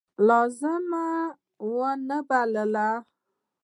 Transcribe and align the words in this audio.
لازمه 0.27 1.05
ونه 1.73 2.17
بلله. 2.29 2.89